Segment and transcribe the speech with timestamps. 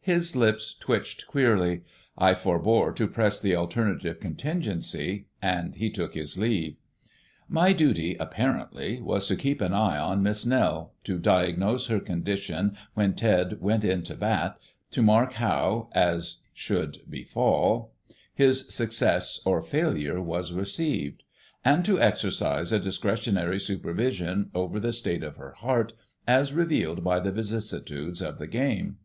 [0.00, 1.82] His lips twitched queerly;
[2.16, 6.74] I forbore to press the alternative contingency, and he took his leave.
[7.48, 12.76] My duty, apparently, was to keep an eye on Miss Nell, to diagnose her condition
[12.94, 14.58] when Ted went in to bat,
[14.90, 17.92] to mark how, as should befall,
[18.34, 21.22] his success or failure was received,
[21.64, 25.92] and to exercise a discretionary supervision over the state of her heart
[26.26, 28.96] as revealed by the vicissitudes of the game.